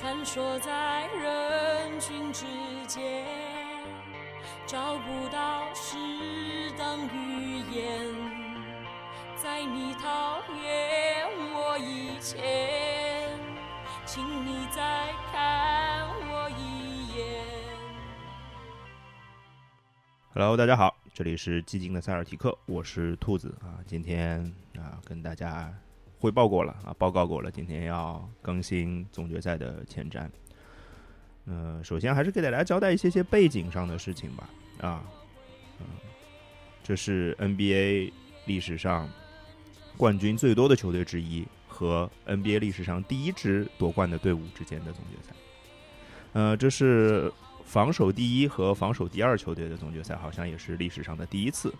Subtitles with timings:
[0.00, 2.46] 穿梭在人群之
[2.86, 3.26] 间，
[4.64, 5.96] 找不到适
[6.78, 8.06] 当语言，
[9.34, 13.40] 在你讨厌我以前，
[14.06, 17.44] 请你再看我一眼。
[20.32, 23.82] Hello，大家好，这里是寂静的塞尔提克，我是兔子啊。
[23.84, 24.44] 今天
[24.76, 25.74] 啊，跟大家
[26.18, 30.28] 汇报过了啊，报告过了，今天要更新总决赛的前瞻。
[31.46, 34.50] 呃，首先还是给大家交代一些些背景上的事情吧。
[34.80, 35.04] 啊，
[35.80, 35.86] 嗯，
[36.82, 38.12] 这是 NBA
[38.46, 39.08] 历史上
[39.96, 45.34] 冠军最多的球队之一和 NBA 历史上第一支夺冠的队伍之间的总决赛。
[46.32, 47.32] 呃，这是
[47.64, 51.72] 防守第一和防守第二球队的总决赛，好像也是历史上的第一次。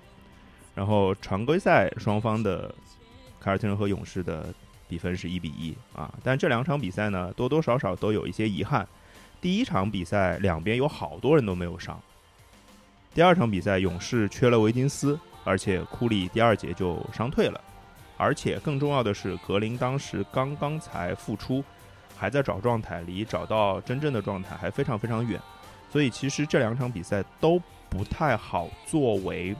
[0.74, 2.74] 然后常规赛双方的
[3.40, 4.52] 凯尔特人和勇士的
[4.88, 8.86] 比分是一比一啊，但这两场比赛呢，多多少少都有一些遗憾。
[9.40, 12.00] 第一场比赛两边有好多人都没有上，
[13.14, 17.60] 第二场比赛勇士缺了维金斯，而且库里第二节就伤退了，
[18.16, 21.62] 而且更重要的是格林当时刚刚才复出，
[22.16, 25.40] 还在找状态，离找到真正的状态还非常非常远。
[25.90, 29.54] 所以其实这两场比赛都不太好作为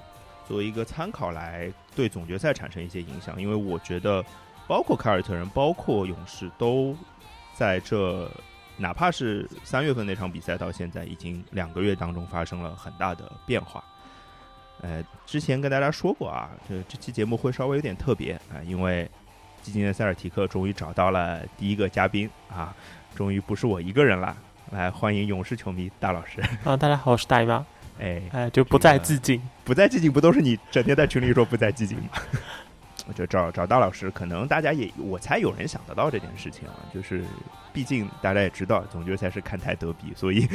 [0.49, 4.25] 作为一个参考来对总决赛产生一些影响，因为我觉得
[4.67, 6.97] 包括凯尔特人、包括勇士都
[7.53, 8.27] 在这，
[8.79, 13.85] 哪怕是三月份那场比赛到现在已经两个月当中发生了很大的变化。
[14.81, 19.07] 呃，之前跟大家说过啊，这这期节目会稍微有点特别啊，因为
[19.61, 22.75] 基金的塞尔提克终于找到了第一个嘉宾啊，
[23.15, 24.35] 终于不是我一个人了。
[24.71, 26.41] 来，欢迎勇士球迷大老师。
[26.65, 27.67] 啊，大家好，我是大姨妈。
[27.99, 32.09] 哎，哎，就不再寂静，不再寂静，不都是你整天在群里说不再寂静吗？
[33.07, 37.25] 我觉得找找大老师，可能大家也，我猜有人想得到这件事情啊，就是
[37.73, 40.47] 毕竟大家也知道，总决赛是看台德比，所以，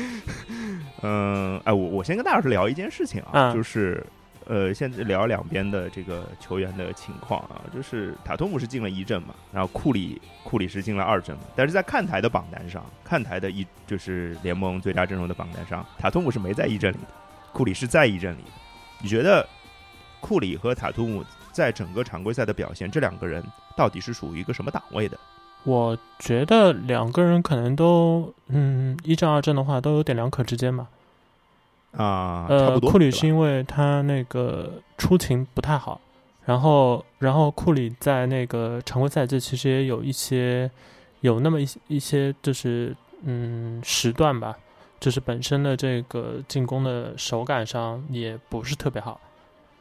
[1.02, 4.05] 嗯，哎，我我先跟大老师聊一件事情啊，嗯就是
[4.45, 17.08] 呃，现在聊两边的这个球员的情况啊，就是塔图姆是进了一阵嘛，然后库里库里是进了二阵嘛，但是在看台的榜单上，看台的一就是联盟最佳阵容的榜单上，塔图姆是没在一阵里的，
[17.53, 18.49] 库里是在一阵里的。
[19.02, 19.47] 你觉得
[20.19, 23.43] 库里和塔图姆在整个常规赛的表现，这两个人
[23.77, 25.17] 到底是属于一个什么档位的？
[25.64, 30.87] 我觉得两个人可能都，嗯，一战二阵的话都有点两可之间吧。
[31.93, 32.91] 啊、差呃，不多。
[32.91, 36.02] 库里是因为他那个出勤不太好，
[36.43, 40.70] 然后然后库里在那个常规赛季其实也有一些
[41.21, 44.58] 有那么一些一些就是嗯时段吧，
[45.03, 49.19] 就是本身的这个进攻的手感上也不是特别好，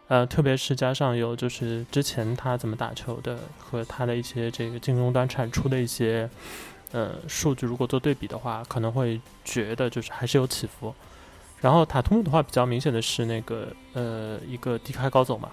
[0.08, 6.28] 呃，特别是加上有就是之前他怎么打球的和他的一些这个进攻端产出的一些
[6.90, 10.92] 呃数据，如果做对比的话，可能会觉得就是还是有起伏。
[11.60, 15.50] 然后塔图姆的话比较明显的是那个呃一个低开高走嘛，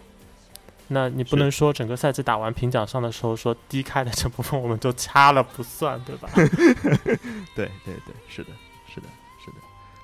[0.87, 6.27] 那你不能说整个赛季打完评奖上的时候说低开的这部分我们就掐了不算，对吧？
[7.53, 8.49] 对对对，是的。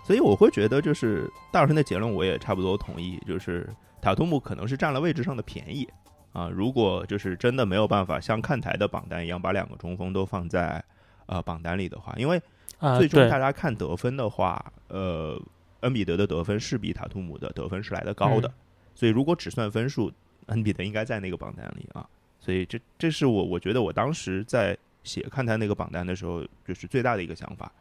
[0.05, 3.67] 所以我会觉得，就是大老师的结论，我也差不多同意，就是
[3.99, 5.89] 塔图姆可能是占了位置上的便宜
[6.31, 6.47] 啊。
[6.47, 10.83] 如果就是真的没有办法像看台的榜单一样把两个中锋都放在
[11.25, 12.39] 呃榜单里的话，因为
[12.77, 15.41] 啊、最终大家看得分的话，呃，
[15.79, 18.53] 恩比德的得分是比塔图姆的得分是来的高的，嗯
[18.94, 20.11] 所以如果只算分数，
[20.45, 22.07] 恩比德应该在那个榜单里啊。
[22.39, 27.71] 所以这这是我我觉得我当时在写看台那个榜单的时候，就是最大的一个想法，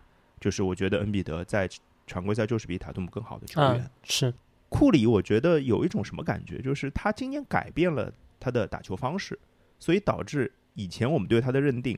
[0.41, 1.69] 就是我觉得恩比德在
[2.07, 3.81] 常规赛就是比塔图姆更好的球员。
[3.81, 4.33] 啊是
[4.69, 9.39] 库里，我觉得有一种什么感觉，就是他今年改变了他的打球方式，
[9.79, 11.97] 所以导致以前我们对他的认定，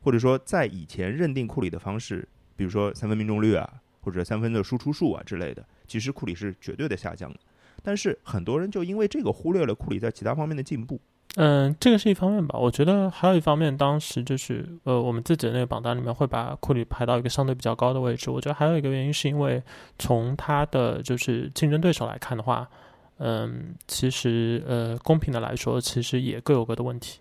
[0.00, 7.40] 或者说在以前认定库里的方式，比如说三分命中率啊，或者三分的输出数啊之类的，其实库里是绝对的下降的。
[7.82, 11.00] 但是很多人就因为这个忽略了库里在其他方面的进步。
[11.36, 12.58] 嗯，这个是一方面吧。
[12.58, 18.30] 我觉得还有一方面，当时就是呃，我们自己的那个榜单里面会把库里排到一个相对比较高的位置。
[18.30, 19.62] 我觉得还有一个原因是因为
[19.98, 22.68] 从他的就是竞争对手来看的话，
[23.16, 27.20] 嗯，其实呃，公平的来说，其实也各有各的问题。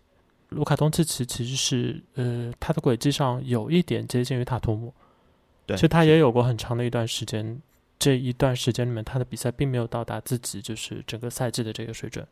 [0.49, 4.93] 卢卡东契奇其实是呃，他的轨迹上有一点接近于塔图姆，
[5.65, 7.61] 对，其实他也有过很长的一段时间，
[7.97, 12.27] 这一段时间里面他的比赛并没有到达自己就是整个赛季的这个水准。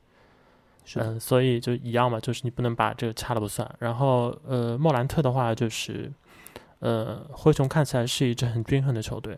[0.96, 3.70] 嗯，所以就一样嘛，就是你不能把这个掐了不算。
[3.80, 6.12] 然后呃，莫兰特的话就是，
[6.80, 9.38] 呃，灰熊看起来是一支很均衡的球队，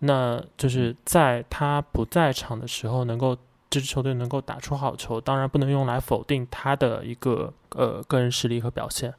[0.00, 3.34] 那就是在他不在场的时候，能够
[3.70, 9.14] 这支球队能够打出好球，当然不能用来否定他的一个呃个人实力和表现，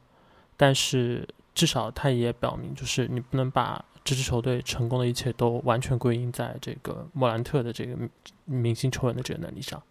[0.56, 7.96] 但是至少他也表明，就是你不能把这支球队成功的一切都完全归因在这个莫兰特的这个
[8.44, 9.82] 明星球员的这个能力上。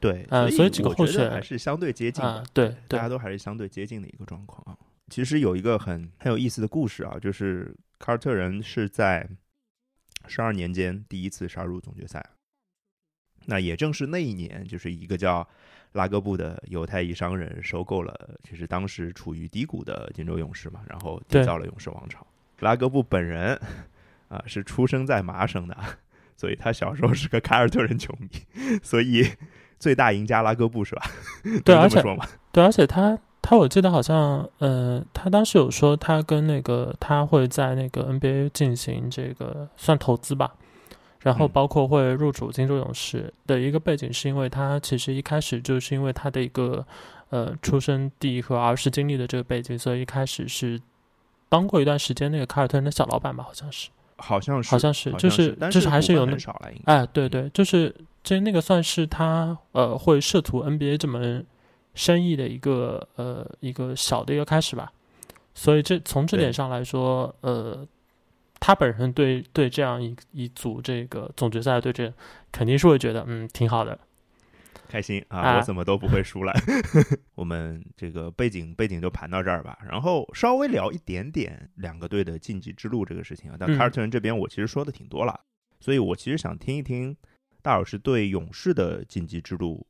[0.00, 4.76] 对，呃，所以几个候选还是相对接近的，对，大家都还是相对接近的一个状况啊。
[5.08, 9.28] 其实有一个很很有意思的故事啊，就是凯尔特人是在
[10.26, 12.24] 十二年间第一次杀入总决赛。
[13.46, 15.46] 那也正是那一年，就是一个叫
[15.92, 22.24] 拉格布的犹太裔商人收购了，就是当时处于低谷的金州勇士嘛，然后缔造了勇士王朝。
[22.60, 23.58] 拉格布本人
[24.28, 25.76] 啊是出生在麻省的，
[26.36, 28.28] 所以他小时候是个凯尔特人球迷，
[28.82, 29.26] 所以
[29.80, 31.02] 最大赢家拉戈布是吧？
[31.64, 32.00] 对，而且
[32.52, 40.54] 对，而且他他我记得好像呃，他当时有说他跟那个他会在那个 NBA 进行这个算投资吧。
[41.22, 46.82] 然后包括会入主金州勇士的一个背景，是因为他其实一开始就是因为他的一个
[47.28, 50.80] 呃出生地和儿时经历的这个背景，所以一开始是
[51.50, 56.36] 当过一段时间那个凯尔特人的小老板吧，好像是，好像是，好像是，就是就是还是有那
[56.84, 61.44] 哎，对对，就是这那个算是他呃会涉足 NBA 这门
[61.94, 64.92] 生意的一个呃一个小的一个开始吧，
[65.54, 67.86] 所以这从这点上来说，呃。
[68.62, 72.12] 他本身对对这样一一组这个总决赛的对阵，
[72.52, 73.98] 肯定是会觉得嗯挺好的，
[74.90, 75.56] 开心啊！
[75.56, 76.52] 我怎么都不会输了。
[77.36, 83.56] 我们这个背景背景就盘到这儿吧，然后稍微聊一点点两个队的晋级之路这个事情啊。
[83.58, 85.40] 但凯尔特人这边我其实说的挺多了，
[85.78, 87.16] 所以我其实想听一听
[87.62, 89.86] 大老师对勇士的晋级之路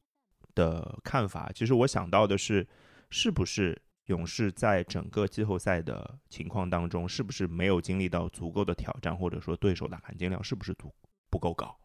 [0.55, 1.51] 的看法。
[1.55, 2.69] 其实我想到的是，
[3.09, 3.81] 是不是？
[4.07, 10.93] 勇士在整个季后赛的情况当中，是不是没有经历到足够的挑战，或者说对手的含金量是不是足
[11.31, 11.79] 不够高？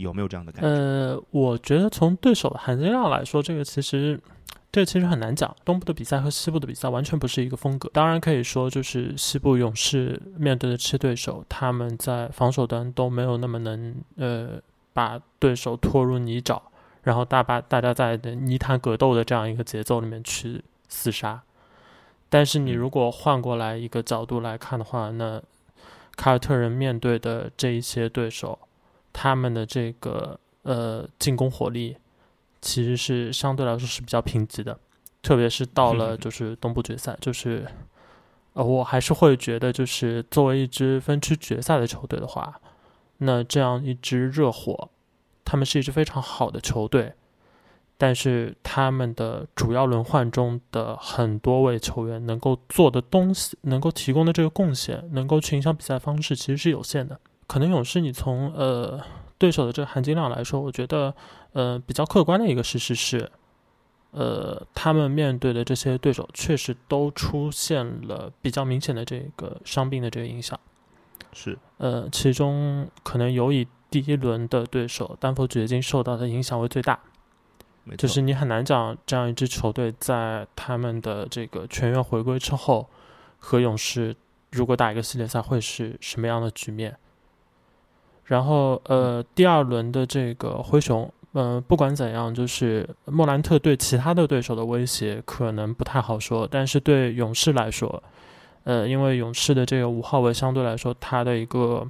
[0.00, 0.68] 有没有这样的感觉？
[0.68, 4.20] 呃，我觉得从对手的含金量来说，这个其实
[4.72, 5.54] 这其实很难讲。
[5.64, 7.90] 东部的比赛和西部的比赛完全不是一个风格。
[7.92, 14.60] 当然可以说，就是西部勇士面对的这些对手，他们在防守端都没有那么能呃
[14.92, 16.60] 把对手拖入泥沼，
[17.02, 21.42] 然后大把大家在泥潭格斗的这样一个节奏里面去厮杀。
[22.28, 25.42] 但是你如果换过来一个角度来看的话，那
[26.16, 28.56] 凯尔特人面对的这一些对手，
[29.12, 31.96] 他们的这个呃进攻火力
[32.60, 34.78] 其实是相对来说是比较贫瘠的，
[35.22, 37.66] 特别是到了就是东部决赛，就是
[38.52, 42.60] 呃我还是会觉得就是作为一支分区决赛的球队的话，
[43.18, 44.90] 那这样一支热火，
[45.44, 47.14] 他们是一支非常好的球队。
[48.02, 57.20] 但是他们的主要轮换中的很多位球员能够做的东西，能够提供的这个贡献，能够去影响比赛方式，其实是有限的。
[57.50, 59.00] 可能勇士，你从呃
[59.36, 61.12] 对手的这个含金量来说，我觉得
[61.52, 63.28] 呃比较客观的一个事实是，
[64.12, 70.56] 呃他们面对的这些对手确实都出现了比较明显的这个伤病的这个影响。
[71.32, 77.00] 是，呃其中可能尤以第一轮的对手丹佛掘金受到的影响为最大。
[77.98, 82.88] 就是你很难讲这样一支球队在他们的这个全员回归之后，
[83.40, 84.14] 和勇士
[84.52, 86.96] 如果打一个系列赛会是什么样的局面。
[88.24, 98.02] 然后呃，第二轮的这个灰熊，嗯，不管怎样，就是莫兰特对其他的对手的威胁可能不太好说，但是对勇士来说，
[98.64, 101.86] 呃，因为勇士的这个五号位相对来说他的一个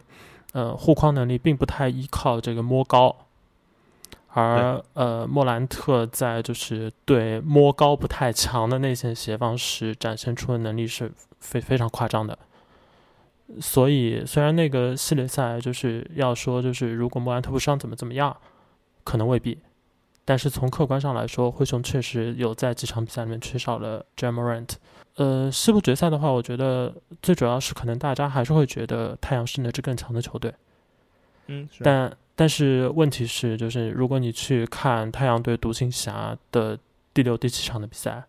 [0.52, 3.14] 呃护框能力并不太依靠这个摸高。
[4.32, 11.10] 而呃，莫兰特在就是对摸高不太强的内线协防时展现出的能力是
[11.40, 12.38] 非非常夸张的。
[13.58, 18.36] 所以，虽然那个系列赛就是要说就是如果莫兰特不伤怎么怎么样，
[19.02, 19.58] 可能未必。
[20.24, 24.68] 但是从客观上来说，灰熊确实有在几场比赛里面缺少了 Jamorant。
[25.16, 30.54] 呃，西部决赛的话，我觉得最主要是可能大家还是会觉得太阳是那支更强的球队。
[31.46, 32.16] 嗯，但。
[32.36, 36.78] 但是问题是，就是如果你去看太阳队独行侠的
[37.12, 38.24] 第六、第七场的比赛，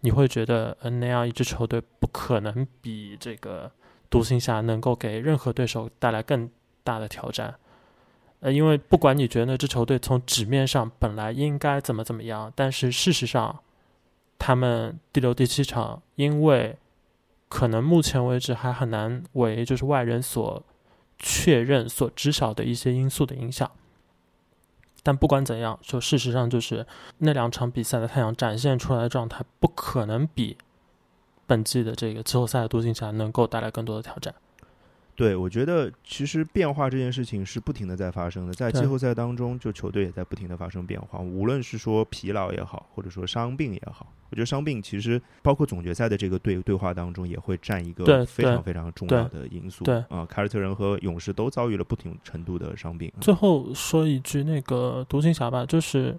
[0.00, 3.70] 你会觉得，呃，那样一支球队不可能比这个
[4.14, 6.48] 独行侠能够给任何对手带来更
[6.84, 7.56] 大的挑战。
[8.38, 13.58] 呃，因为不管你觉得那支球队从纸面上本来应该怎么怎么样，但是事实上，
[14.38, 16.76] 他们第六、第七场，因为
[17.48, 20.62] 可能目前为止还很难为就是外人所。
[21.16, 23.70] 确认所知晓的一些因素的影响，
[25.04, 26.84] 但不管怎样，就事实上就是
[27.18, 30.58] 那两场比赛的太阳展现出来的状态，不可能比
[31.46, 34.34] 本季的这个季后赛的独行侠能够带来更多的挑战。
[35.16, 49.84] 对，我觉得其实变化这件事情是不停的在发生的，在季后赛当中，就球队也在不停的发生变化，无论是说疲劳也好，或者说伤病也好，我觉得伤病其实包括总决赛的这个对对话当中，也会占一个非常非常重要的因素。
[49.84, 53.12] 对啊，凯尔特人和勇士都遭遇了不同程度的伤病。
[53.20, 56.18] 最后说一句，那个独行侠吧，就是，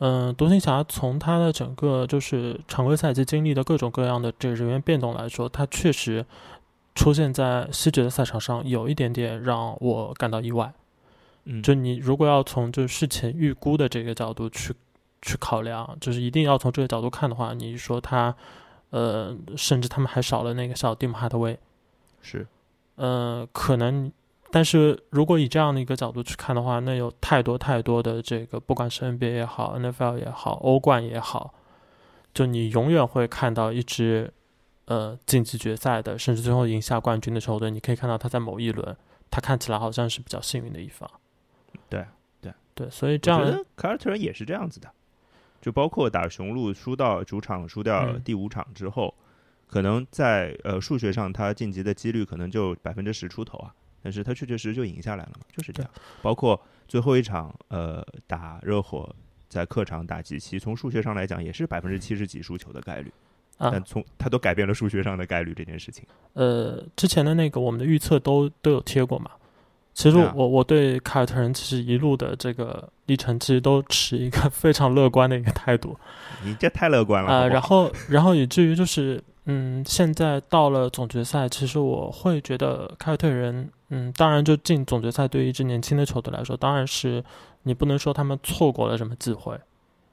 [0.00, 6.24] 嗯、独行侠从他的整个就是常规赛季经历的各种各样的这个人员变动来说，他确实
[6.94, 10.72] 出现在西决的赛场上，有一点点让我感到意外。
[11.44, 14.74] 嗯，就你如果要从就事前预估的这个角度去
[15.22, 18.34] 去考量，就是一定要从这个角度看的话，你说他，
[18.90, 21.58] 呃，甚至他们还少了那个小蒂姆哈特威，
[22.22, 22.46] 是
[22.96, 24.12] 呃，可能，
[24.52, 31.54] 但是如果以这样的一个角度去看的话，那有太多太多的这个，不管是 NBA 也好，NFL 也好，欧冠也好，
[32.34, 34.32] 就你永远会看到一支
[34.86, 38.96] 呃晋级决赛的，甚至最后赢下冠军的球队，你可以看到他在某一轮，
[39.30, 41.08] 他看起来好像是比较幸运的一方。
[41.88, 42.04] 对
[42.40, 44.90] 对对，所以这样我凯尔特人也是这样子的，
[45.60, 49.14] 就包括打雄鹿输到主场输掉嗯第五场之后，
[49.68, 55.90] 可能在呃数学上他晋级的几率可能就百分之十出头啊，但是他确确实实就赢下来了嘛，就是这样。
[56.22, 59.08] 包括最后一场呃打热火
[59.48, 63.12] 在客场打吉奇，从数学上来讲也是百分之七十几输球的概率，
[63.58, 66.04] 啊但，从他都改变了数学上的概率这件事情。
[66.34, 69.30] 呃，之前的那个我们的预测都都有贴过嘛。
[69.92, 75.98] 其实我我对凯尔特人其实一路的这个历程，其实都持一个 非常乐观的一个态度
[76.44, 87.22] 你这太乐观了，啊、然后然后以至于就是嗯，现在到了总决赛，其实我会觉得凯尔特人嗯，当然就进总决赛对于一支年轻的球队来说，当然是
[87.64, 89.58] 你不能说他们错过了什么机会，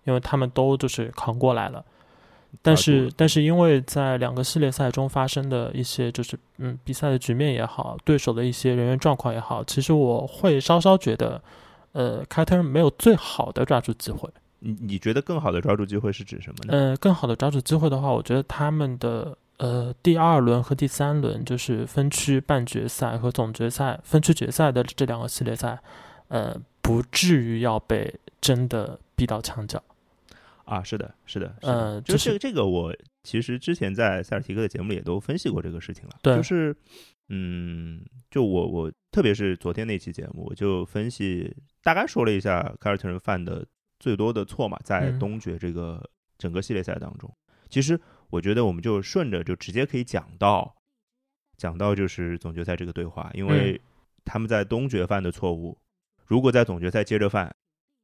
[0.03, 1.84] 因为他们都就是扛过来了。
[2.62, 11.39] 但是，但是因为在两个系列赛中发生的一些就是嗯比赛的局面也好，对手的一些人员状况也好，其实我会稍稍觉得，
[11.91, 14.29] 呃，凯尔特没有最好的抓住机会。
[14.60, 16.74] 你你觉得更好的抓住机会是指什么呢？
[16.74, 25.80] 呃，更好的抓住机会的话，我觉得他们的呃第二轮和第三轮就是分区半决赛和总决赛分区决赛的这两个系列赛，
[26.28, 29.84] 呃，不至于要被真的逼到墙角。
[30.66, 36.16] 啊，是的，是的，是的呃就就是这个这个，我其实之前在塞尔提克的节目里也都分析过这个事情了。
[36.22, 36.76] 对就是，
[37.30, 43.66] 嗯，就我我特别是昨天那期节目，我就分析大概说了一下凯尔特人犯的
[43.98, 46.04] 最多的错嘛，在嗯东决这个
[46.38, 47.34] 整个系列赛当中，
[47.70, 47.98] 其实
[48.29, 50.75] 我觉得我们就顺着就直接可以讲到
[51.57, 53.79] 讲到就是总决赛这个对话，因为
[54.25, 55.77] 他们在东决犯的错误，
[56.25, 57.55] 如果在总决赛接着犯，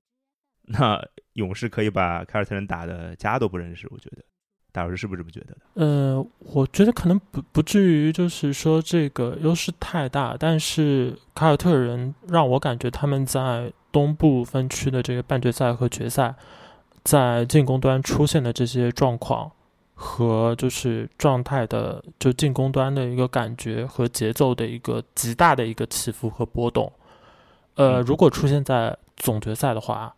[0.66, 1.00] 那
[1.34, 4.24] 勇士可以把凯尔特人打的家都不认识，我觉得，
[4.72, 5.58] 大老师是不是这么觉得的？
[5.74, 16.34] 呃，我觉得可能不不至于，就是说这个优势太大，但是凯尔特人让我感觉他们在东部分区的这个半决赛和决赛，
[17.04, 19.52] 在进攻端出现的这些状况
[20.04, 26.92] 和就是状态的，就进攻端的一个感觉和节奏的一个极大的一个起伏和波动。
[27.76, 30.14] 呃，嗯如果出现在总决赛的话，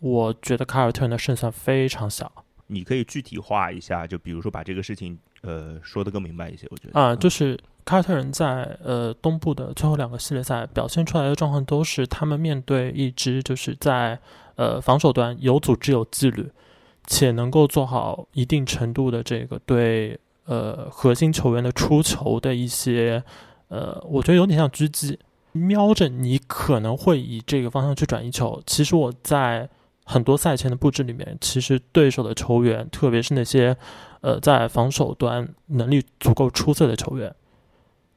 [0.00, 2.30] 我觉得凯尔特人的胜算非常小。
[2.66, 14.18] 你可以具体化一下，就比如说把这个事情呃说的更明白一些，我觉得啊，就是凯尔特人在呃东部的最后两个系列赛表现出来的状况，都是他们面对一支就是在
[14.56, 16.50] 呃防守端有组织有纪律，
[17.06, 23.22] 且能够做好一定程度的这个对呃核心球员的出球的一些
[23.68, 25.18] 呃，我觉得有点像狙击，
[25.52, 28.62] 瞄着你可能会以这个方向去转移球。
[28.66, 29.68] 其实我在
[30.04, 33.76] 很多赛前的布置里面，其实对手的球员，特别是那些
[34.20, 37.34] 呃在防守端能力足够出色的球员，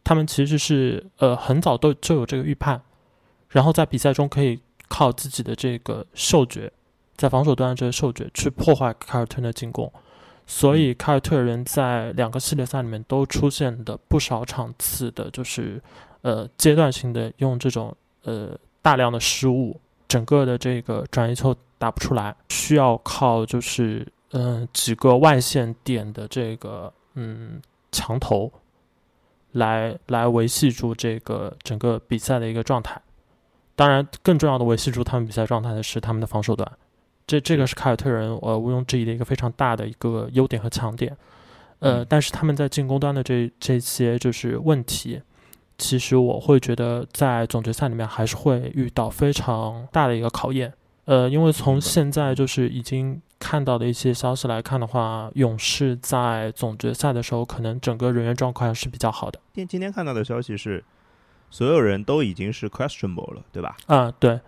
[0.03, 2.81] 他们其实是呃很早都就有这个预判，
[3.49, 6.71] 然后在比赛中可以靠自己的这个嗅觉，
[7.15, 9.91] 在防守端的这些嗅觉去破坏凯尔特人的进攻。
[10.47, 15.81] 所以凯尔特人在两个系列赛里面都出现的不少场次的，就是
[16.21, 27.59] 呃阶段性的用这种呃大量的失误，整个的这个转移球打不出来，需要靠就是嗯、呃几个外线点的这个嗯
[27.91, 28.51] 墙头
[29.53, 33.01] 来来维系住这个整个比赛的一个状态。
[33.75, 36.71] 当然，更重要的维系住他们比赛状态的是他们的防守端。
[37.27, 41.15] 这这个是凯尔特人呃毋庸置疑的一个非常大的一个优点和强点，
[41.79, 42.07] 呃，嗯。
[42.07, 45.21] 但是他们在进攻端的这这些就是问题，
[45.77, 50.73] 其实我会觉得在总决赛里面还是会遇到非常大的一个考验，
[51.05, 59.39] 呃，因为从现在就是已经看到的一些消息来看的话，勇士在总决赛的时候，可能整个人员状况是比较好的。
[59.53, 60.83] 今今天看到的消息是，
[61.49, 63.75] 所有人都已经是 questionable 了，对吧？
[63.87, 64.39] 啊，对，那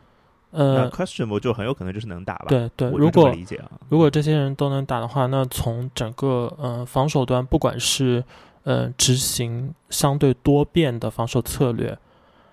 [0.57, 3.69] 呃，questionable 就很有可能就是能打吧？，对对，如果理解啊。
[3.89, 8.23] 如果这些人都能打的话，那从整个呃防守端，不管是
[8.63, 11.95] 呃执行相对多变的防守策略，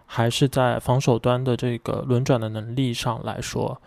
[0.04, 3.80] 还是在防守端的这个轮转的能力上来说，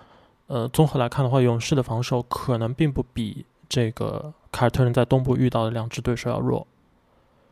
[0.47, 6.65] 呃，综合来看的话，勇士的防守可能并不比这个凯尔特人在东部遇到的两支对手要弱。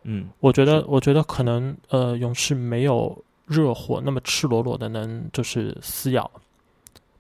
[0.04, 6.30] 嗯，我觉得，我觉得可能呃，勇士没有热火那么赤裸裸的能就是撕咬，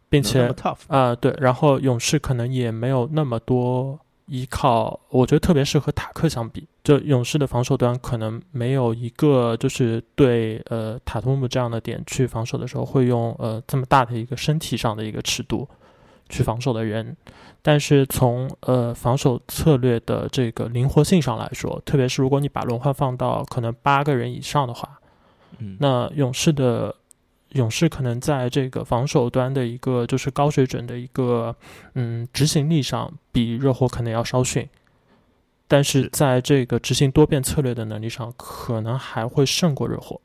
[0.09, 0.53] 并且
[0.87, 15.67] 啊、对，然后勇士可能也没有那么多依靠，我觉得特别是和塔克相比，就勇士的防守端可能没有一个就是对呃塔图姆这样的点去防守的时候会用呃这么大的一个身体上的一个尺度
[16.27, 17.15] 去防守的人，
[17.61, 24.99] 但是从呃防守策略的这个灵活性上来说，特别是如果你把轮换放到可能八个人以上的话，
[25.59, 26.95] 嗯，那勇士的
[27.55, 31.55] 勇士可能在这个防守端的一个就是高水准的一个
[31.93, 34.67] 嗯执行力上，比热火可能要稍逊，
[35.67, 40.19] 但是是在这个执行多变策略的能力上，可能还会胜过热火。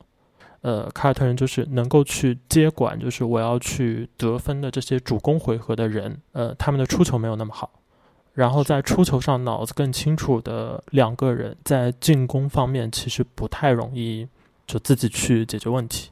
[0.59, 7.71] 呃，凯尔特人就是能够去接管，就是我要去得分的这些主攻回合的人，呃，他们的出球没有那么好，
[8.33, 14.27] 然后在出球上脑子更清楚的两个人，在进攻方面其实不太容易
[14.67, 16.11] 就自己去解决问题。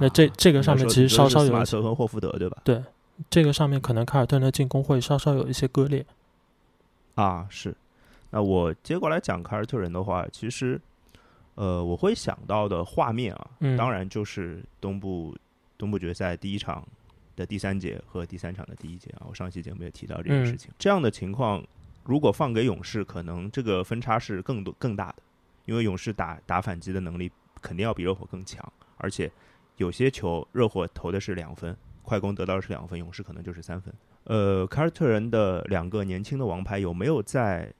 [0.00, 2.58] 那这啊这个上面其实稍稍有马特和霍福德对吧？
[2.64, 2.82] 对，
[3.30, 6.04] 这个上面可能凯尔特人的进攻会稍稍有一些割裂。
[7.14, 7.74] 啊，是。
[8.30, 10.80] 那我接过来讲凯尔特人的话，其实，
[11.54, 15.36] 呃，我会想到的画面啊，嗯当然就是东部
[15.78, 16.84] 东部决赛第一场
[17.36, 19.26] 的第三节和第三场的第一节啊。
[19.28, 20.72] 我上期节目也提到这件嗯事情。
[20.76, 21.64] 这样的情况，
[22.02, 25.16] 如果放给勇士，可能这个分差是更多更大的，
[25.66, 27.30] 因为勇士打打反击的能力
[27.62, 28.60] 肯定要比热火更强，
[28.96, 29.30] 而且
[29.76, 33.92] 有些球热火投的是两分，快攻得到的是两分，勇士可能就是三分。
[34.24, 37.72] 呃，凯尔特人的两个年轻的王牌有没有在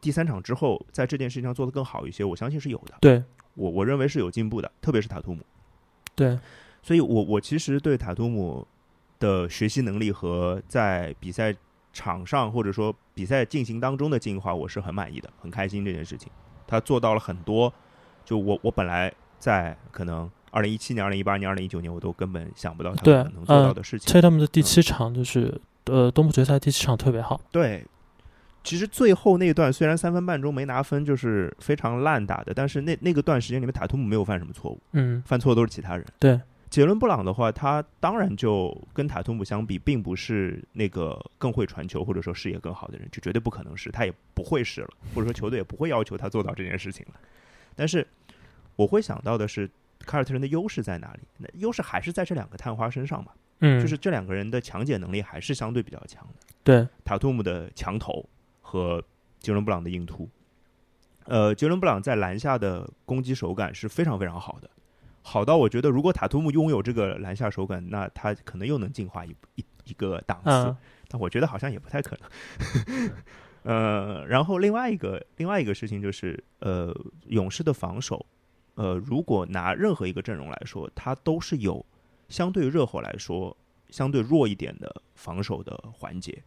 [0.00, 2.22] 第三场之后在这件事情上做得更好一些？
[2.22, 3.22] 我相信是有的，对
[3.54, 5.42] 我我认为是有进步的，特别是塔图姆。
[6.14, 6.38] 对，
[6.82, 8.66] 所以我我其实对塔图姆
[9.18, 11.54] 的学习能力和在比赛
[11.92, 16.30] 场上或者说比赛进行当中的进化，我是很满意的，很开心这件事情。
[16.66, 17.72] 他做到了很多，
[18.24, 24.12] 就我我本来在可能二零一七年、二零一八年、二零一九年，我都根本想不到他们能能做到的事情。
[24.12, 27.40] 切他们的第七场就是、呃东部决赛第七场特别好。
[27.50, 27.84] 对，
[28.62, 36.04] 其实最后那段虽然三分半钟没拿分，就是非常烂打的，但是那那个段时间里面，塔图姆没有犯什么错误，嗯，犯错都是其他人。
[36.18, 47.20] 对，杰伦布朗的话，他当然就跟塔图姆相比，并不是那个更会传球或者说视野更好的人，就绝对不可能是，他也不会是了，或者说球队也不会要求他做到这件事情了。
[47.74, 48.06] 但是
[48.76, 49.70] 我会想到的是，
[50.06, 51.20] 凯尔特人的优势在哪里？
[51.38, 56.34] 那优势还是在这两个探花身上嘛，嗯，就是这两个人的强解能力还是相对比较强的。
[56.62, 58.28] 对，塔图姆的强投
[58.60, 59.02] 和
[59.38, 60.28] 杰伦布朗的硬突。
[61.24, 64.70] 呃，杰伦布朗在篮下的攻击手感是非常非常好的，
[65.22, 70.50] 好到我觉得如果塔图姆拥有这个篮下手感，那他可能又能进化一一一个档次。
[70.50, 70.76] 嗯
[71.10, 73.10] 但我觉得好像也不太可能。
[73.64, 76.94] 呃，然后另外一个另外一个事情就是，呃，
[77.28, 78.26] 勇士的防守，
[78.78, 81.84] 呃，如果拿任何一个阵容来说，它都是有
[82.28, 83.56] 相对热火来说
[83.90, 86.40] 相对弱一点的防守的环节。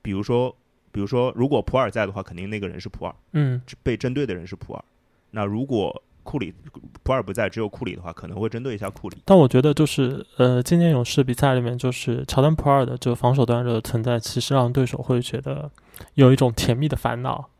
[0.00, 0.54] 比如说，
[0.92, 4.84] 比如说，如果普尔在的话，肯定那个人是普尔，嗯被针对的人是普尔。
[5.32, 6.54] 那如果库里
[7.02, 9.16] 普尔不在，只有库里的话，可能会针对一下库里。
[9.24, 15.68] 但我觉得就是呃，今年勇士比赛里面，就是乔丹普尔的这个防守端的存在，其实让对手会觉得
[16.14, 17.50] 有一种甜蜜的烦恼，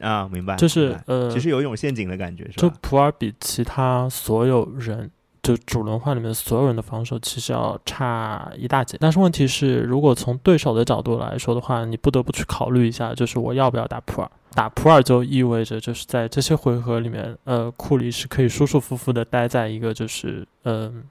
[0.00, 2.70] 啊，明白，就是呃，其实有一种陷阱的感觉，是就？
[2.80, 5.10] 普尔比其他所有人，
[5.42, 8.96] 就主轮换里面所有人的防守其实要差一大截。
[9.00, 14.30] 但是问题是，如果从对手的角度来说的话，你不得不去考虑一下，就是我要不要打普尔。
[14.54, 21.04] 打普尔就意味着就是在这些回合里面，呃，库里是可以舒舒服服的待在一个就是嗯、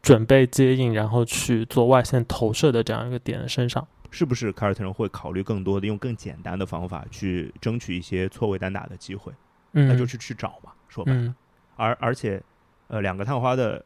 [0.00, 3.86] 准备接应，然后去做外线投射的这样一个点的身上。
[4.10, 9.32] 是不是凯尔特人会考虑更多的用更简单的方法去争取一些错位单打的机会？
[9.72, 11.18] 嗯，那就去去找嘛，说白了。
[11.22, 11.34] 嗯
[11.76, 12.42] 而而且，
[12.88, 13.84] 呃，两个探花的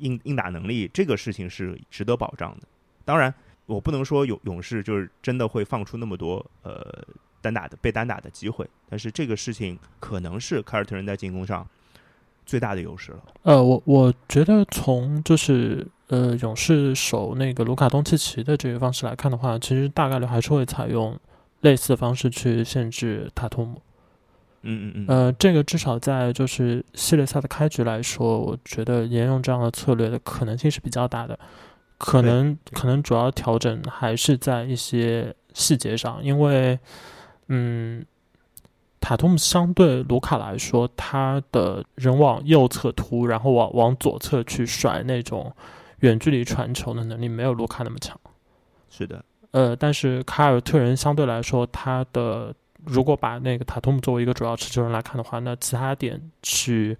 [0.00, 2.68] 硬硬打能力，这个事情是值得保障的。
[3.02, 3.32] 当然，
[3.64, 7.02] 我不能说勇勇士就是真的会放出那么多呃
[7.40, 11.66] 单打的被单打的机会，但是这个事情可能是凯尔特人在进攻上
[12.50, 13.18] 最大的优势了。
[13.42, 21.16] 呃，我我觉得从就是呃勇士守那个卢卡东契奇的这个方式来看的话，其实大概率还是会采用
[21.60, 23.80] 类似的方式去限制塔图姆。
[24.62, 31.38] 嗯嗯嗯，呃，这个至少在就是系列赛的开局来说，我觉得沿用这样的策略的可能性是比较大的。
[31.96, 36.78] 可能可能主要调整还是在一些细节上，因为
[37.48, 38.04] 嗯，
[39.00, 45.52] 塔图姆相对卢卡来说，他的人往右侧突，然后往往左侧去甩那种
[46.00, 48.18] 远距离传球的能力没有卢卡那么强。
[48.90, 56.96] 是的，呃，但是凯尔特人相对来说，他的如果把那个塔图姆作为一个主要持球人来看的话，那其他点去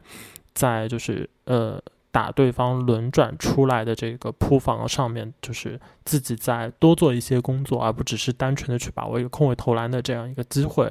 [0.54, 10.90] 在就是呃打对方轮转出来的这个扑防上面，就是自己再多做一些工作，而不只是单纯的去把握一个空位投篮的这样一个机会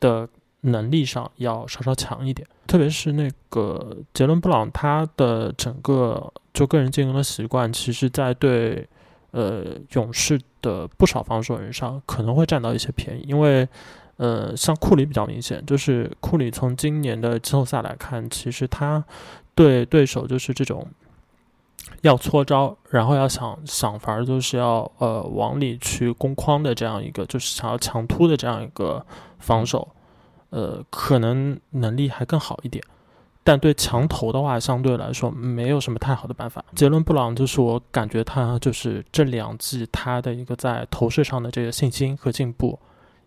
[0.00, 0.28] 的
[0.62, 2.48] 能力上要稍稍强一点。
[2.66, 8.88] 特别是那个杰伦布朗，他的整个就个人进攻的习惯，其实在对
[9.30, 13.68] 呃勇士的不少防守人上可能会占到一些便宜，因为。
[14.16, 19.02] 呃，像库里比较明显，就是库里从今年的季后赛来看，其实他
[19.54, 20.86] 对对手就是这种
[22.02, 29.04] 要搓招，然后要想想法儿，就是要呃往里去攻框的这样一个，就是想要强突的这样一个
[29.38, 29.88] 防守，
[30.50, 32.82] 呃，可能能力还更好一点。
[33.42, 36.64] 但对强投的话，相对来说没有什么太好的办法。
[36.74, 42.78] 杰伦布朗就是我感觉他就是这两季他的一个在投射上的这个信心和进步。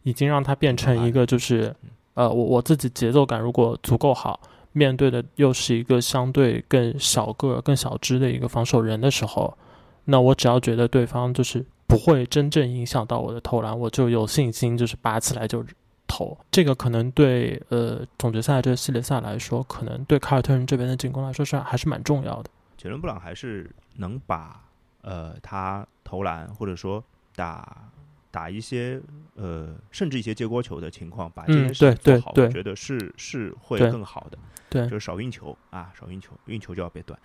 [0.06, 1.74] 已经让他变成一个，就是，
[2.14, 4.38] 呃，我我自己节奏感如果足够好，
[4.74, 9.58] 面对的又是一个相对更小个、更小只的一个防守人的时候，
[10.06, 15.64] 那我只要觉得对方就是不会真正影响到我的投篮，我就有信心，就是拔起来就
[16.08, 16.38] 投。
[16.52, 22.50] 这个可能对呃总决赛这个系列赛来说，可能对凯尔特人这边的进攻来说是还是蛮重要的。
[22.76, 24.60] 杰伦布朗还是能把
[25.02, 27.04] 呃他投篮或者说
[27.36, 27.90] 打。
[28.34, 29.00] 打一些
[29.36, 34.38] 呃，甚至一些接锅球的情况，把这件事做好，我觉得是是会更好的。
[34.72, 37.20] 对，就是少运球啊，少运球，运球就要被断。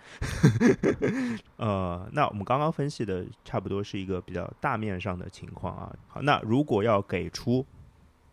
[1.57, 5.95] 呃，那我们刚刚分析的差不多是一个比较大面上的情况啊。
[6.07, 7.65] 好，那如果要给出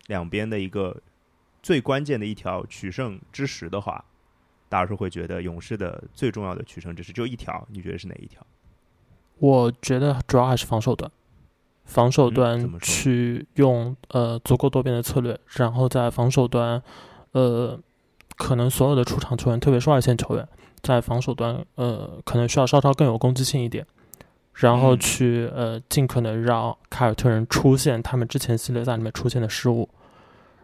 [0.05, 0.95] 两边的一个
[1.63, 4.05] 最关键的一条取胜之时的话，
[4.69, 8.45] 大师会觉得勇士的最重要的取胜之时就一条，你觉得是哪一条？
[9.39, 11.11] 我觉得主要还是防守端。
[11.87, 16.79] 防守端去用呃足够多变的策略，然后在防守端，
[17.31, 17.79] 呃，
[18.37, 20.47] 可能所有的出场球员，特别是外线球员，
[20.83, 23.83] 在防守端呃可能需要稍稍更有攻击性一点，
[24.53, 29.89] 然后去呃尽可能让凯尔特人出现他们之前系列赛里面出现的失误，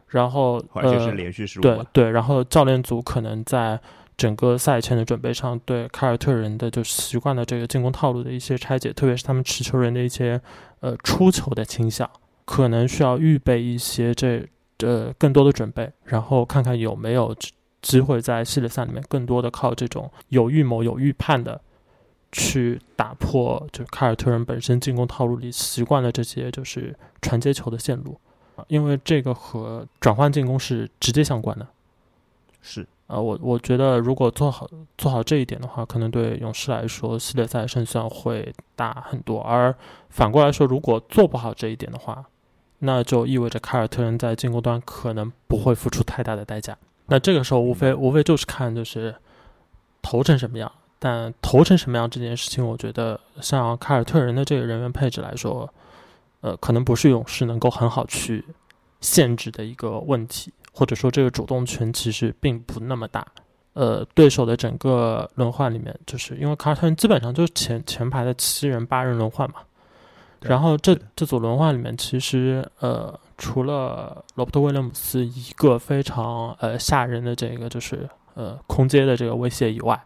[0.10, 3.80] 然后呃连续失误，对对，然后教练组可能在。
[4.16, 10.40] 整个赛前的准备上，对凯尔特人的就习惯的这个进攻套路的一些拆解，特别是他们持球人的一些
[10.84, 12.10] 呃出球的倾向，
[12.44, 14.46] 可能需要预备一些这
[14.80, 17.34] 呃更多的准备，然后看看有没有
[17.82, 21.62] 机会在系列赛里面更多的靠这种有预谋、有预判的
[22.34, 28.20] 去打破，就凯尔特人本身进攻套路里习惯的这些就是传接球的线路，
[28.68, 31.66] 因为这个和转换进攻是直接相关的，
[32.62, 32.86] 是。
[33.14, 39.40] 啊，我我觉得如果做好做好这一点的话，可能对勇士来说系列赛胜算会大很多。
[39.42, 39.74] 而
[40.10, 42.26] 反过来说，如果做不好这一点的话，
[42.80, 46.76] 那就意味着凯尔特人在进攻端可能不会付出太大的代价。
[47.06, 49.16] 那这个时候无非无非就是看就是
[50.02, 50.72] 投成什么样。
[51.00, 55.70] 但投成什么样这件事情，我觉得像凯尔特人的这个人员配置来说，
[56.40, 58.46] 呃，可能不是勇士能够很好去
[59.02, 60.54] 限制的一个问题。
[60.74, 63.26] 或者说，这个主动权其实并不那么大。
[63.74, 69.58] 呃，对手的整个轮换里面，就是因为卡尔特人基本上就是前前排的七人八人轮换嘛。
[70.42, 80.04] 然后这这组轮换里面，其实呃，除了罗伯特威廉姆斯一个非常呃吓人的这个就是呃空接的这个威胁以外，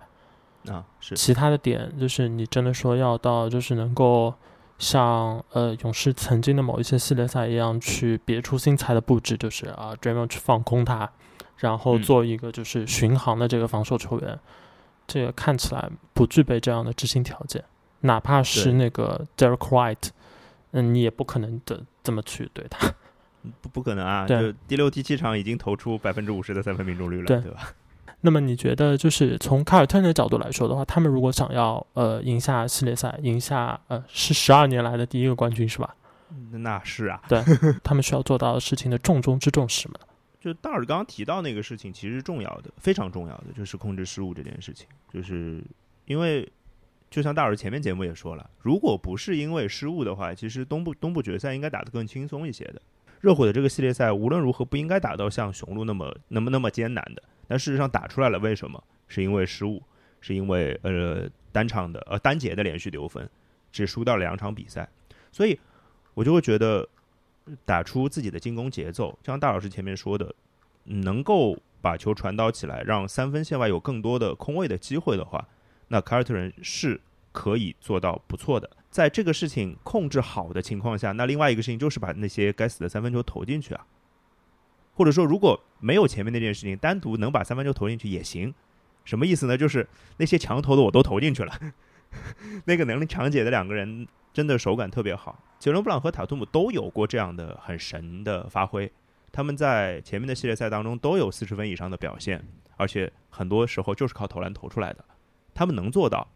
[0.70, 4.34] 啊是其他的点，就是你真的说要到就是能够。
[4.80, 11.10] 像呃勇士曾经的某一些系列赛一样，去别出心裁的布置，就是啊 d r a m o n 去放空他，
[11.58, 14.40] 然后做一个就是巡航的这个防守球员，
[15.08, 17.64] 这个看起来不具备这样的执行条件。
[18.02, 20.10] 哪怕是那个 Derek White，
[20.72, 22.94] 嗯，你也不可能的这么去对他，
[23.60, 24.28] 不不可能啊！
[24.28, 27.74] 就第六、第七场已经投出百分之五十的三分命中率了，对吧？
[28.28, 35.96] 那么你觉得，就是从凯尔特人的角度来说的话，他们如果想要呃赢下系列赛，赢下呃是十二年来的第一个冠军是吧？
[36.52, 37.42] 那是啊，对
[37.82, 39.98] 他们需要做到的事情的重中之重是什么？
[40.42, 44.86] 就大耳刚刚提到那个事情，其实重要的，非常重要的，就是控制失误这件事情。
[45.14, 45.64] 就是
[46.06, 46.46] 因为，
[47.10, 52.82] 就像大耳前面节目也说了，如果不是因为失误的话，其实东部东部决赛应该打得更轻松一些的。
[53.22, 58.84] 热火的这个系列赛无论如何不应该打到像雄鹿那么那么那么艰难的，但事实上打出来了，为什么？
[59.08, 59.82] 是因为失误，
[60.22, 63.30] 是因为呃单场的呃单节的连续丢分，
[63.72, 64.88] 只输到两场比赛，
[65.32, 65.60] 所以
[66.14, 66.88] 我就会觉得。
[67.64, 70.36] 打出自己的进攻节奏，像大老师前面说的，
[70.84, 75.48] 能够把球传导起来，让三分线外有更多的空位的机会的话，
[75.88, 77.00] 那凯尔特人是
[77.32, 78.70] 可以做到不错的。
[78.90, 83.88] 在这个事情控制好的情况下，那另外一个事情就是把那些该死的三分球投进去啊。
[84.98, 88.54] 或者说，如果没有前面那件事情，单独能把三分球投进去也行。
[89.06, 89.56] 什么意思呢？
[89.56, 91.54] 就是那些强投的我都投进去了，
[92.66, 94.08] 那个能力强解的两个人。
[94.34, 98.92] 真的手感特别好，杰伦布朗和塔图姆都有过这样的很神的发挥。
[99.32, 105.04] 他们在前面的系列赛当中都有四十分以上的表现，而且很多时候就是靠投篮投出来的。
[105.56, 106.28] 他们能做到，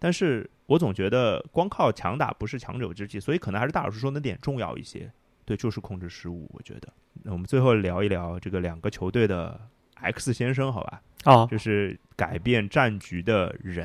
[0.00, 5.12] 但是我总觉得光靠强打不是强者之计，所以可能还是大老师说那点重要一些。
[5.44, 6.50] 对，就是控制失误。
[6.52, 6.88] 我觉得，
[7.22, 9.60] 那我们最后聊一聊这个两个球队的
[9.94, 11.02] X 先生，好吧？
[11.24, 13.84] 啊，就是改变战局的人。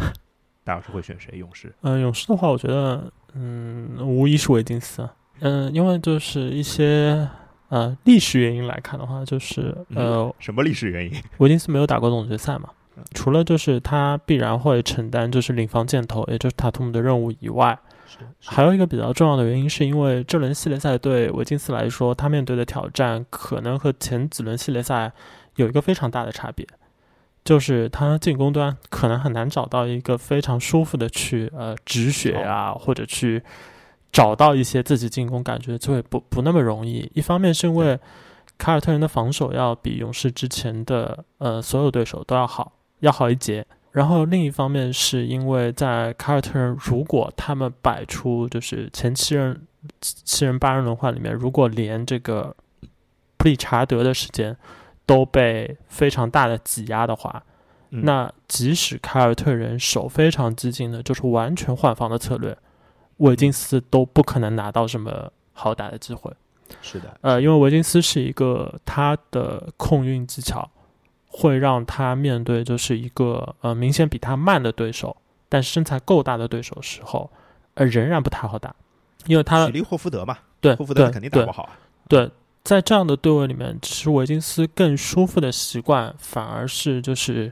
[0.64, 1.38] 大老师会选谁？
[1.38, 1.74] 勇士？
[1.82, 3.12] 嗯，勇士的话，我觉得。
[3.34, 5.08] 嗯，无疑是维金斯。
[5.40, 7.30] 嗯，因为就是一些
[7.70, 11.14] 呃历史原因来看的话，就是呃什么历史原因？
[11.38, 12.70] 维金斯没有打过总决赛嘛？
[13.14, 17.78] 除了就是他必然会承担就是领防箭头，也就是塔图姆的任务以外，
[18.46, 25.12] 还有一个比较重要的原因，是因为这轮系列赛对维金斯来说，他面对的挑战可能和前几轮系列赛
[25.56, 26.68] 有一个非常大的差别。
[27.46, 33.42] 就是他进攻端可能很难找到一个非常舒服的去呃止血啊，或者去
[34.12, 37.10] 找到一些自己进攻感觉就会不不那么容易。
[37.16, 37.98] 一方面是因为
[38.58, 43.66] 凯尔特人的防守要比勇士之前的呃所有对手都要好，要好一截。
[43.92, 49.62] 然后另一方面是因为在凯尔特人如果他们摆出就是前七人
[50.02, 52.56] 七人八人轮换里面，如果连这个
[53.38, 54.56] 布里查德的时间。
[55.10, 57.42] 都被非常大的挤压的话，
[57.90, 62.56] 那即使凯尔特人守非常激进的，就是完全换防的策略，
[63.18, 66.32] 维金斯都不可能拿到什么好打的机会。
[66.84, 70.70] 是的，呃，因为维金斯是一个他的控运技巧
[71.30, 75.16] 会让他面对就是一个呃明显比他慢的对手，
[75.48, 77.32] 但是身材够大的对手时候，
[77.76, 78.76] 呃仍然不太好打，
[79.28, 81.70] 因为他许利霍福德嘛，对，霍福德肯定打不好，
[82.10, 82.30] 对。
[82.62, 87.52] 在这样的对位里面，其实维金斯更舒服的习惯，反而是就是，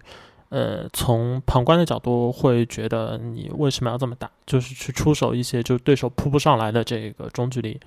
[0.50, 4.30] 呃，从旁观的角度会觉得你为什么要这么打？
[4.46, 7.80] 就是去出手一些就是对手扑不上来的这个中距离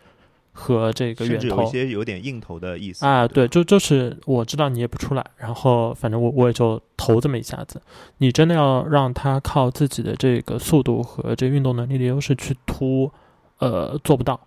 [0.52, 3.26] 和这个远投，有一些有点硬投的意思啊。
[3.26, 7.80] 对，就就是我知道你也不出来，然后反正我我也就投这么一下子。
[8.18, 13.10] 你真的要让他靠自己的这个速度和这运动能力的优势去突，
[13.58, 14.40] 呃，做不到。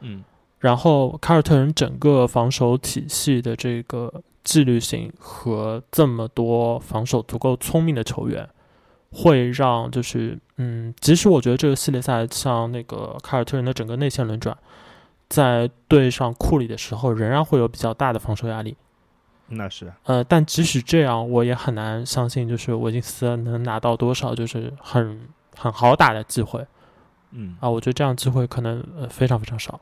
[0.00, 0.24] 嗯。
[0.58, 4.12] 然后凯尔特人整个防守体系的这个
[4.44, 8.46] 纪律性和这么多防守足够聪明的球员，
[9.10, 14.54] 会让就是嗯，即使我觉得这个系列赛像那个凯尔特人的整个内线轮转，
[15.30, 18.76] 在对上库里的时候，仍然会有比较大的防守压力。
[19.52, 26.64] 那是呃，但即使这样，我也很难相信就是维金斯能拿到多少就是很很好打的机会。
[27.30, 29.80] 嗯啊，我觉得这样机会可能呃非常非常少。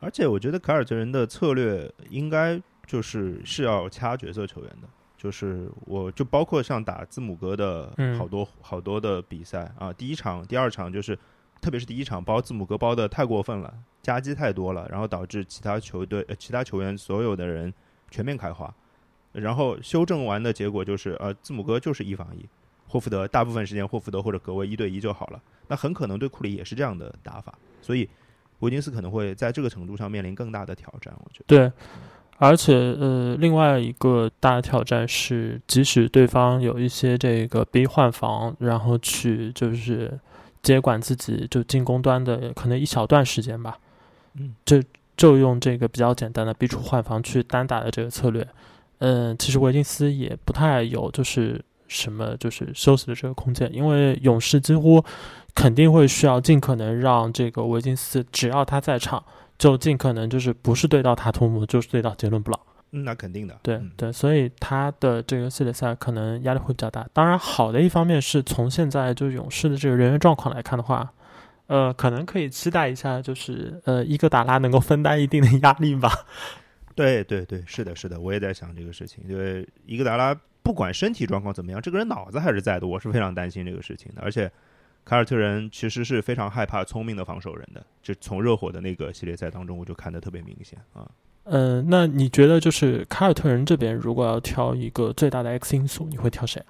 [0.00, 11.18] 而且我觉得凯尔特人的策略应该就是是要掐角色球员的，就是我就包括像打字母哥的好多好多的比赛啊，第一场、第二场就是，
[11.60, 17.72] 特别是第一场包字母哥包的太过分了，夹击太多了，然后导致其他球队、呃其他球员所有的人
[18.10, 18.72] 全面开花，
[19.32, 22.44] 然后修正完的结果就是，呃字母哥就是一防一，
[22.88, 28.08] 霍福德大部分时间霍福德或者格威一对一就好了，那很可能对库里也是这样的打法，所以。
[28.60, 31.44] 维金斯可能会在这个程度上面临更大的挑战，我觉得。
[31.46, 31.72] 对，
[32.36, 40.20] 而且呃，另外一个大挑战是，即使对方有一些这个逼换防，然后去就是
[40.62, 43.78] 接管自己就进攻端的可能一小段时间吧，
[44.34, 44.82] 嗯，就
[45.16, 48.46] 就用这个比较简单的逼出换防去单打的这个策略，
[48.98, 55.04] 嗯，其实维金斯也不太有就是什么就是休息的这个空间，因为勇士几乎。
[55.52, 59.22] 肯定会需要尽可能让这个维金斯，只要他在场，
[59.58, 62.60] 就尽可能就是不是对到塔图姆，就是对到杰伦布朗。
[62.92, 63.58] 嗯，那肯定的。
[63.62, 67.08] 对对，所以他的这个系列赛可能压力会比较大。
[67.12, 71.12] 当然，好的一方面是从现在就是勇士的这个人员状况来看的话，
[71.68, 76.10] 呃，可能可以期待一下，就是呃，伊戈达拉能够分担一定的压力吧。
[76.96, 84.20] 对对对，是的，是的，我也在想这个事情，因为伊戈达拉不管身体状况怎么样，这个人脑子还是在的，我是非常担心这个事情的。
[84.20, 84.50] 而且
[85.04, 91.08] 凯尔特人其实是非常害怕聪明的防守人的，就从热火的那个系列赛当中，我就看得特别明显啊。
[91.44, 96.64] 嗯，那你觉得就是凯尔特人这边如果要挑一个最大的 X 因素，你会挑谁？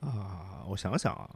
[0.00, 1.28] 啊，我想想啊，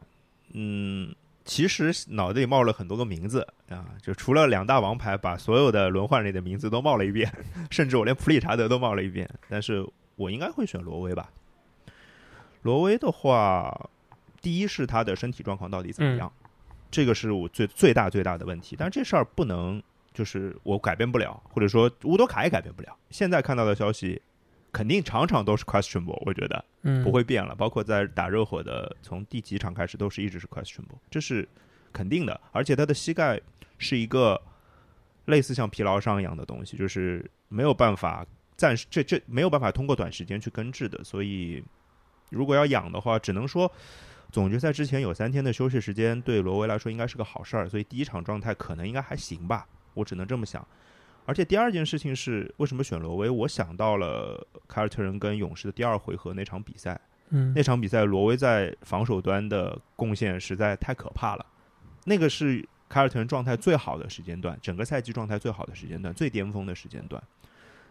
[0.53, 1.13] 嗯。
[1.43, 7.29] 其实脑子里冒了很多个名字啊，就除了两大王牌，把所有的轮换里的名字都冒了一遍，
[7.71, 9.27] 甚至我连普里查德都冒了一遍。
[9.49, 9.85] 但是
[10.15, 11.31] 我应该会选罗威吧？
[12.61, 13.89] 罗威的话，
[14.39, 16.31] 第一是他的身体状况到底怎么样，
[16.91, 18.75] 这个是我最最大最大的问题。
[18.77, 19.81] 但是这事儿不能
[20.13, 22.97] 就是我改变不了，或者说乌多卡也改变不了。
[23.09, 24.21] 现在看到的消息。
[24.73, 26.65] 肯定场场都是 questionable，我觉得
[27.03, 27.53] 不会变了。
[27.53, 31.45] 包括在打热火的，从第几场开始都是一直是 questionable，这是
[31.91, 32.39] 肯定的。
[32.53, 33.37] 而且他的膝盖
[33.77, 34.41] 是一个
[35.25, 41.03] 类似像疲劳伤一样的东西，就是没有办法暂时这这没有办法通过短时间去根治的。
[41.03, 41.61] 所以
[42.29, 43.69] 如果要养的话，只能说
[44.31, 47.67] 总决赛之前有三天的休息时间，对罗威来说应该是个好事儿。
[47.67, 50.65] 所以第一场状态可能应该还行吧，我只能这么想。
[51.25, 53.29] 而且第二件事情是，为什么选罗威？
[53.29, 56.99] 我想到了凯尔特人跟勇士的第二回合那场比赛。
[57.29, 61.45] 嗯，那场比赛罗威在防守端的贡献实在太可怕了。
[62.05, 67.21] 那个是凯尔特人状态最好的时间段，整个赛季状态最好的时间段，最巅峰的时间段。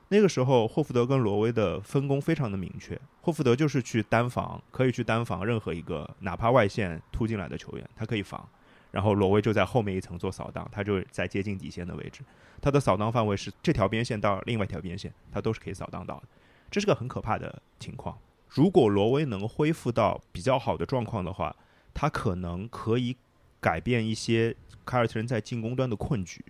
[0.08, 3.00] 那个时候，霍福德跟罗威的分工非常的明确。
[3.22, 8.46] 霍福德就是去单防，可以去单防任何一个哪怕外线突进来的球员，他可以防。
[8.90, 12.22] 然后罗威就在后面一层做扫荡，他就在接近底线的位置，
[12.60, 16.24] 他的扫荡范围是这条边线到另外一条边线，他都是可以扫荡到的。
[16.70, 18.18] 这是个很可怕的情况。
[18.48, 21.54] 如果罗威能恢复到比较好的状况的话，
[21.94, 23.16] 他可能可以
[23.60, 26.44] 改变一些凯尔特人在进攻端的困局，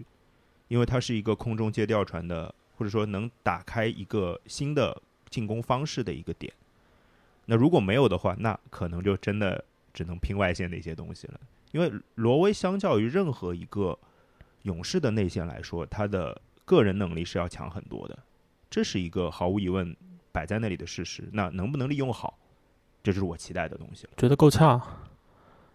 [0.68, 6.52] 因为他是一个空中接吊传的，或者说能打开一个新的进攻方式的一个点。
[7.46, 11.40] 那如果没有的话，那可能就真的只能拼外线的一些东西了。
[11.72, 13.96] 因为罗威相较于任何一个
[14.62, 18.18] 勇士的内线来说，他的个人能力是要强很多的，
[18.68, 19.96] 这是一个毫无疑问
[20.32, 21.28] 摆在那里的事实。
[21.32, 22.38] 那能不能利用好，
[23.02, 24.10] 这就是我期待的东西了。
[24.16, 24.80] 觉得够呛。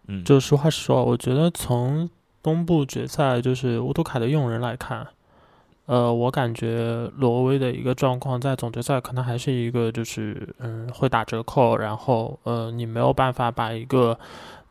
[0.06, 2.08] 嗯，就实话实说，我觉得从
[2.42, 5.06] 东部决赛就是乌图卡的用人来看，
[5.86, 14.18] 呃，我感觉罗威的一个状况在总决赛可能还是一个就是嗯会打折扣，然后呃你没有办法把一个。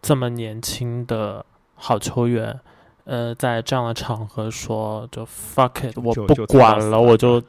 [0.06, 2.60] 这么年轻的好球员，
[3.06, 7.42] 呃，在这样的场合说就 fuck it，我不管了，我就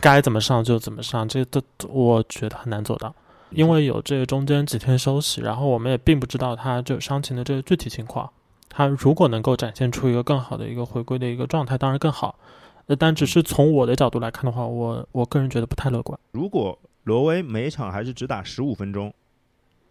[0.00, 3.12] 该怎么上就怎么上，这都我觉得很难做到，
[3.50, 8.30] 因为有这个中间几天休息，然后我们也并不知道他这伤情的这个具体情况。
[8.68, 12.38] 他如果能够展现出一个更好的一个回归的一个状态，当然更好。
[12.86, 16.16] 呃，但只是从我的角度来看的话，我我个人觉得不太乐观。
[16.30, 19.12] 如果罗威每场还是只打十五分钟。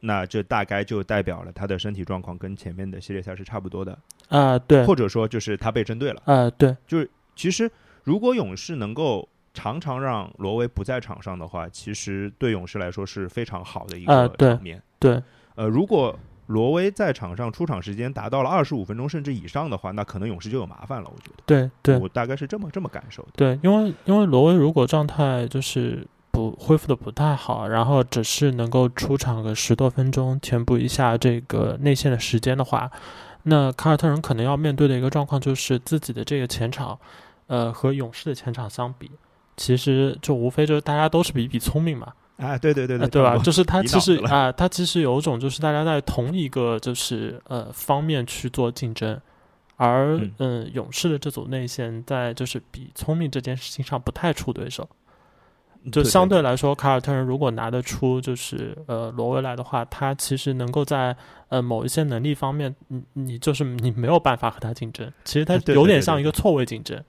[0.05, 7.71] 那这大概就代表了他的身体状况跟前面的系列赛是差不多的啊，对，或者说就是他被针对了啊，对，就是其实
[8.03, 14.81] 如果勇士能够常常让罗威不在场上的话，其实对勇士来说是非常好的一个场面。
[14.99, 15.23] 对，
[15.55, 21.09] 呃，如果罗威在场上出场时间达到了二十五分钟甚至以上的话，那可能勇士就有麻烦了。
[21.09, 23.29] 我觉得，对，对我大概是这么这么感受的。
[23.37, 26.05] 对，因为因为罗威如果状态就是。
[26.33, 32.91] 不恢复的不太好，然后只是能够出场个十多分钟，填补一下这个内线的时间的话，
[33.43, 36.97] 那凯尔特人可能要面对的一个状况就是自己的这个前场，
[37.45, 39.11] 呃，和勇士的前场相比，
[39.55, 42.11] 其实就无非就是大家都是比比聪明嘛。
[42.37, 43.37] 啊，对对对对，对吧？
[43.37, 49.21] 就是他其实啊，他其实有种就是大家在同一个就是呃方面去做竞争，
[49.75, 54.89] 而嗯，勇士的这组内线在就是比聪明这件事情上不太出对手。
[55.91, 61.15] 就相对来说，卡尔特人如果拿得出就是呃罗威来的话，他其实能够在
[61.49, 65.11] 呃某一些能力方面，你你就是你没有办法和他竞争。
[65.25, 67.01] 其实他 有点像一个错位竞争。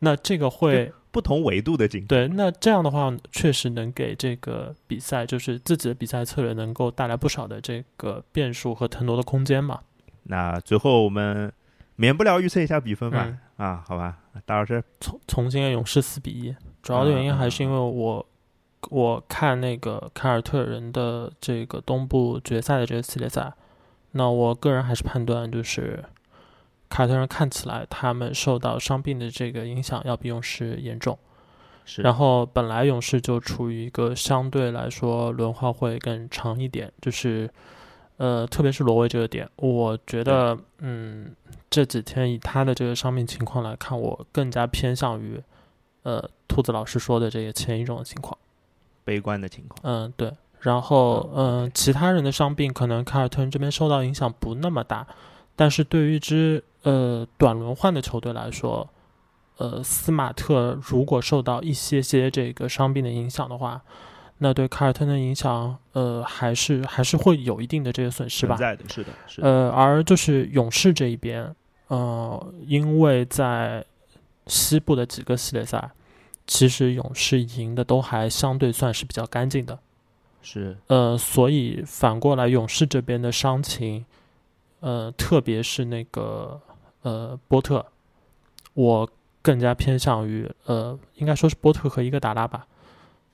[0.00, 2.08] 那这个会不同维度的竞争。
[2.08, 9.80] 对，那这样的话确实能给这个比赛，就是自己的比赛策略能够带来不少的这个变数和腾挪的空间嘛。
[10.22, 11.52] 那最后我们
[11.96, 13.28] 免不了预测一下比分吧？
[13.56, 16.54] 啊，好吧，大老师，重重庆的勇士四比一。
[16.82, 18.26] 主要的原因还是因为我，
[18.88, 23.52] 我看那个凯尔特人的这个东部决赛的这个系列赛，
[24.12, 26.04] 那我个人还是判断就是
[26.88, 31.18] 凯尔特人看起来他们受到伤病的这个影响要比勇士严重，
[31.84, 32.02] 是。
[32.02, 37.50] 然后本来勇士就处于一个相对来说轮换会更长一点，就是
[38.16, 41.34] 呃，特别是罗威这个点，我觉得嗯
[41.70, 45.42] 这几天以他的这个伤病情况来看，我更加偏向于。
[46.02, 48.34] 呃兔子老师说的这个前一种情况。
[49.04, 49.78] 悲观的情况。
[49.82, 50.32] 嗯，对。
[50.60, 55.06] 然后，嗯嗯、其他人的伤病可能卡尔特人这边受到影响不那么大，
[55.54, 58.88] 但是对于一支呃短轮换的球队来说，
[59.58, 63.82] 呃，斯马特如果受到一些些这个伤病的影响的话，
[64.38, 68.66] 那对卡尔特人的影响，呃，还是还是会有一定的这个损失吧存。
[68.66, 69.46] 在的，是的，是的。
[69.46, 71.54] 呃，而就是勇士这一边，
[71.90, 73.84] 呃，因为在
[74.46, 75.90] 西部的几个系列赛，
[76.46, 79.76] 其实勇士赢的都还相对算是比较干净的。
[80.40, 84.04] 是呃，所以反过来，勇士这边的伤情，
[84.78, 86.60] 呃，特别是那个
[87.02, 87.84] 呃波特，
[88.74, 89.10] 我
[89.42, 92.68] 更加偏向于呃，应该说是波特和伊戈达拉吧，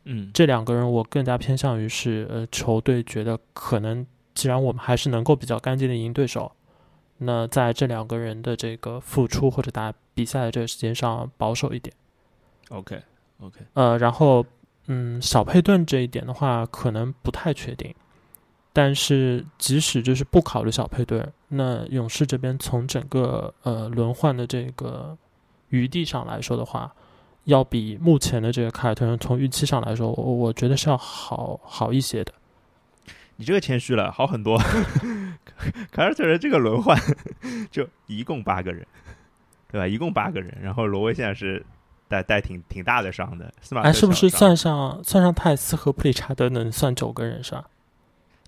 [0.04, 6.50] 嗯，这两个人我更加偏向于是呃球队觉得可能，既然我们还是能够比较干净的赢对手，
[7.18, 11.94] 那在这两个人的这个付出或者打比赛的这个时间上保守一点。
[12.68, 13.00] OK
[13.40, 14.44] OK，呃，然后
[14.86, 17.94] 嗯，小佩顿这一点的话，可能不太确定。
[18.72, 25.16] 但是即使就是不考虑小佩顿，那勇士这边从整个呃轮换的这个
[25.70, 26.92] 余地上来说的话，
[27.44, 32.32] 要比目前的这个凯尔特人从预期上来说，我我觉得是要好好一些的。
[33.36, 34.58] 你这个谦虚了，好很多。
[35.90, 36.98] 凯尔特人这个轮换
[37.70, 38.86] 就一共八个人，
[39.70, 39.86] 对吧？
[39.86, 41.64] 一共八个人，然后罗威现在是
[42.08, 47.64] 带带挺挺大的伤的，司马哎，是不是算上算上泰斯和普里查德能算九个人是吧？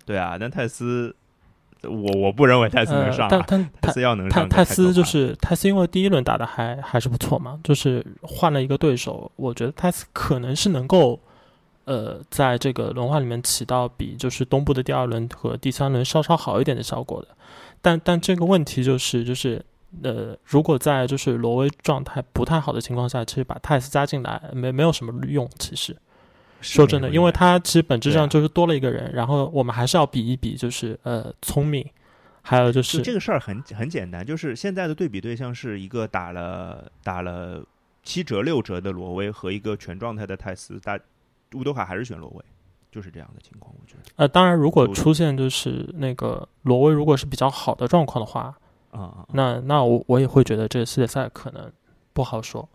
[0.05, 1.15] 对啊，但泰斯，
[1.83, 11.19] 我我不认为泰斯能呃上、，啊，但但泰斯要能上，泰斯就是泰斯，因为第一轮打的还还是不错嘛，就是换了一个对手，我觉得泰斯可能是能够，
[11.89, 17.27] 呃，在这个轮换里面起到比就是东部的第二轮和第三轮稍稍好一点的效果的。
[17.81, 19.65] 但但这个问题就是就是
[20.03, 25.97] 呃，如果在就是挪威状态不太好的情况下，其实把泰斯加进来没没有什么用，其实。
[26.61, 31.83] 说真的，因为他其实本质上就是多了一个人，然后我们还是要比一比，就是呃聪明，
[32.43, 37.63] 还有就就是这个事儿很很简单，就是现在的对比对象是一个打了打了
[38.03, 40.99] 七折六折的罗威和一个全状态的泰斯，大
[41.53, 42.43] 乌多卡还是选罗威，
[42.91, 48.55] 就是这样的情况，我觉得呃，当然，如果出现就是那个罗威如果是比较好的状况的话，
[48.91, 51.71] 啊那那我我也会觉得这个系列赛可能
[52.13, 52.67] 不好说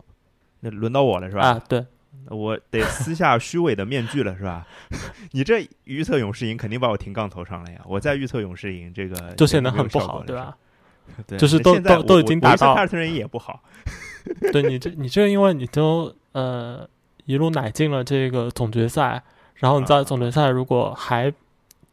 [0.61, 1.41] 那轮到我了是吧？
[1.43, 1.63] 啊。
[1.67, 1.85] 对，
[2.29, 4.65] 我得撕下虚伪的面具了是吧？
[5.31, 7.81] 你这预测勇士赢，肯定把我停杠头上了呀！
[7.85, 10.57] 我再预测勇士赢，这个就显得很不好，对吧？？
[11.27, 13.61] 对，就是都都都已经达到凯尔特人也不好，
[14.51, 16.87] 对你这你这，因为你都呃
[17.25, 19.21] 一路奶进了这个总决赛，
[19.55, 21.33] 然后你在啊总决赛如果还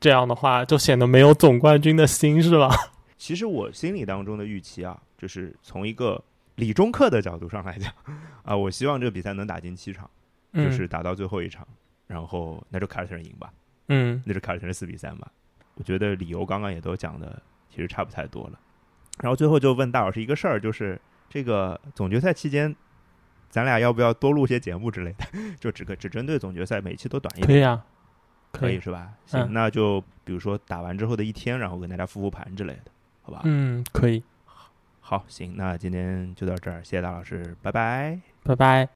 [0.00, 2.70] 这样的话，就显得没有总冠军的心是吧？
[3.16, 6.22] 其实我心里当中的预期啊，就是从一个
[6.56, 7.92] 理中客的角度上来讲
[8.44, 10.10] 啊，我希望这个比赛能打进七场，
[10.52, 11.66] 嗯，就是打到最后一场，
[12.06, 13.52] 然后那就凯尔特人赢吧，
[13.88, 15.30] 嗯那就凯尔特人四比三吧。
[15.74, 18.58] 我觉得理由刚刚也都讲的其实差不太多了。
[19.20, 22.74] 然后最后就问大老师一个事儿，就是这个总决赛期间，
[23.52, 25.26] 咱俩要不要多录些节目之类的？
[25.60, 27.84] 就只可只针对总决赛，每期都短一点，可以啊，
[28.52, 29.12] 以可以，是吧？
[29.26, 32.90] 行，嗯那就比如说打完之后的一天，然后跟大家复复盘之类的，
[33.20, 33.42] 好吧？
[33.44, 34.22] 嗯，可以，
[35.00, 38.18] 好，行，那今天就到这儿，谢谢大老师，拜拜。
[38.42, 38.88] 拜拜。